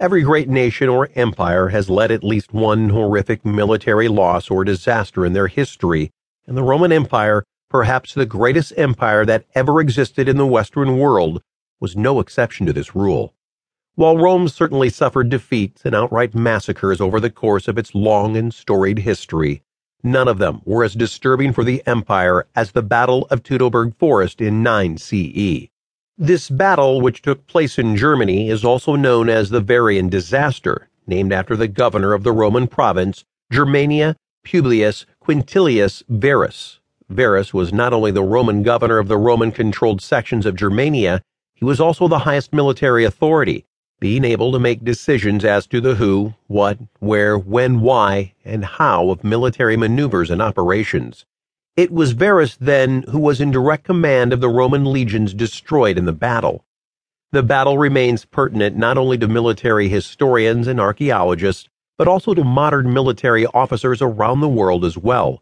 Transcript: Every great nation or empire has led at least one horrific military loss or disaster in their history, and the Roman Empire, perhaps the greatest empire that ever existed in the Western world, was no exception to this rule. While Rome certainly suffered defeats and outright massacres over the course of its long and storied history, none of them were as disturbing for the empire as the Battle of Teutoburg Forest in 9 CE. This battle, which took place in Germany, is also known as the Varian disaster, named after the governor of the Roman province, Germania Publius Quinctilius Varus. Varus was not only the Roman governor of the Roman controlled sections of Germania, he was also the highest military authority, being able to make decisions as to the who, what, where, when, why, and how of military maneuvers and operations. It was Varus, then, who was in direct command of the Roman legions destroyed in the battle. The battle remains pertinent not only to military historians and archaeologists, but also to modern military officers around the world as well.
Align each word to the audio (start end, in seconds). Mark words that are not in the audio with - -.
Every 0.00 0.22
great 0.22 0.48
nation 0.48 0.88
or 0.88 1.08
empire 1.16 1.70
has 1.70 1.90
led 1.90 2.12
at 2.12 2.22
least 2.22 2.54
one 2.54 2.90
horrific 2.90 3.44
military 3.44 4.06
loss 4.06 4.48
or 4.48 4.62
disaster 4.62 5.26
in 5.26 5.32
their 5.32 5.48
history, 5.48 6.12
and 6.46 6.56
the 6.56 6.62
Roman 6.62 6.92
Empire, 6.92 7.42
perhaps 7.68 8.14
the 8.14 8.24
greatest 8.24 8.72
empire 8.76 9.26
that 9.26 9.46
ever 9.56 9.80
existed 9.80 10.28
in 10.28 10.36
the 10.36 10.46
Western 10.46 10.98
world, 10.98 11.42
was 11.80 11.96
no 11.96 12.20
exception 12.20 12.64
to 12.66 12.72
this 12.72 12.94
rule. 12.94 13.34
While 13.96 14.16
Rome 14.16 14.46
certainly 14.46 14.88
suffered 14.88 15.30
defeats 15.30 15.84
and 15.84 15.96
outright 15.96 16.32
massacres 16.32 17.00
over 17.00 17.18
the 17.18 17.28
course 17.28 17.66
of 17.66 17.76
its 17.76 17.92
long 17.92 18.36
and 18.36 18.54
storied 18.54 19.00
history, 19.00 19.64
none 20.04 20.28
of 20.28 20.38
them 20.38 20.60
were 20.64 20.84
as 20.84 20.94
disturbing 20.94 21.52
for 21.52 21.64
the 21.64 21.82
empire 21.86 22.46
as 22.54 22.70
the 22.70 22.84
Battle 22.84 23.26
of 23.30 23.42
Teutoburg 23.42 23.96
Forest 23.98 24.40
in 24.40 24.62
9 24.62 24.96
CE. 24.96 25.70
This 26.20 26.50
battle, 26.50 27.00
which 27.00 27.22
took 27.22 27.46
place 27.46 27.78
in 27.78 27.96
Germany, 27.96 28.50
is 28.50 28.64
also 28.64 28.96
known 28.96 29.28
as 29.28 29.50
the 29.50 29.60
Varian 29.60 30.08
disaster, 30.08 30.88
named 31.06 31.32
after 31.32 31.54
the 31.54 31.68
governor 31.68 32.12
of 32.12 32.24
the 32.24 32.32
Roman 32.32 32.66
province, 32.66 33.24
Germania 33.52 34.16
Publius 34.44 35.06
Quinctilius 35.20 36.02
Varus. 36.08 36.80
Varus 37.08 37.54
was 37.54 37.72
not 37.72 37.92
only 37.92 38.10
the 38.10 38.24
Roman 38.24 38.64
governor 38.64 38.98
of 38.98 39.06
the 39.06 39.16
Roman 39.16 39.52
controlled 39.52 40.02
sections 40.02 40.44
of 40.44 40.56
Germania, 40.56 41.22
he 41.54 41.64
was 41.64 41.78
also 41.80 42.08
the 42.08 42.20
highest 42.20 42.52
military 42.52 43.04
authority, 43.04 43.64
being 44.00 44.24
able 44.24 44.50
to 44.50 44.58
make 44.58 44.84
decisions 44.84 45.44
as 45.44 45.68
to 45.68 45.80
the 45.80 45.94
who, 45.94 46.34
what, 46.48 46.78
where, 46.98 47.38
when, 47.38 47.80
why, 47.80 48.34
and 48.44 48.64
how 48.64 49.10
of 49.10 49.22
military 49.22 49.76
maneuvers 49.76 50.30
and 50.30 50.42
operations. 50.42 51.24
It 51.78 51.92
was 51.92 52.10
Varus, 52.10 52.56
then, 52.56 53.04
who 53.12 53.20
was 53.20 53.40
in 53.40 53.52
direct 53.52 53.84
command 53.84 54.32
of 54.32 54.40
the 54.40 54.48
Roman 54.48 54.84
legions 54.84 55.32
destroyed 55.32 55.96
in 55.96 56.06
the 56.06 56.12
battle. 56.12 56.64
The 57.30 57.44
battle 57.44 57.78
remains 57.78 58.24
pertinent 58.24 58.76
not 58.76 58.98
only 58.98 59.16
to 59.18 59.28
military 59.28 59.88
historians 59.88 60.66
and 60.66 60.80
archaeologists, 60.80 61.68
but 61.96 62.08
also 62.08 62.34
to 62.34 62.42
modern 62.42 62.92
military 62.92 63.46
officers 63.46 64.02
around 64.02 64.40
the 64.40 64.48
world 64.48 64.84
as 64.84 64.98
well. 64.98 65.36